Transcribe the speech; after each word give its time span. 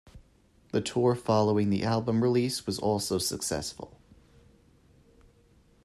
The 0.71 0.81
tour 0.81 1.13
following 1.13 1.69
the 1.69 1.83
album 1.83 2.23
release 2.23 2.65
was 2.65 2.79
also 2.79 3.19
successful. 3.19 3.99